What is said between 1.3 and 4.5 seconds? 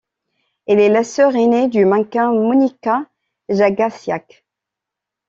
ainée du mannequin Monika Jagaciak.